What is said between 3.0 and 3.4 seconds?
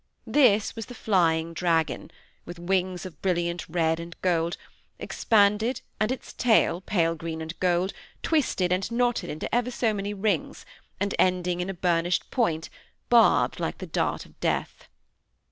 of